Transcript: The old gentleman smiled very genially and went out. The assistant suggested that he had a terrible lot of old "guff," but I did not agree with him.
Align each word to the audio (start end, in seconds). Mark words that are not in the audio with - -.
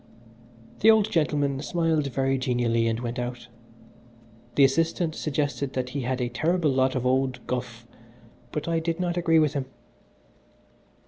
The 0.79 0.89
old 0.89 1.11
gentleman 1.11 1.59
smiled 1.61 2.07
very 2.07 2.39
genially 2.39 2.87
and 2.87 2.99
went 3.01 3.19
out. 3.19 3.49
The 4.55 4.63
assistant 4.63 5.13
suggested 5.13 5.73
that 5.73 5.89
he 5.89 6.01
had 6.01 6.19
a 6.21 6.27
terrible 6.29 6.71
lot 6.71 6.95
of 6.95 7.05
old 7.05 7.39
"guff," 7.45 7.85
but 8.51 8.67
I 8.67 8.79
did 8.79 8.99
not 8.99 9.15
agree 9.15 9.37
with 9.37 9.53
him. 9.53 9.67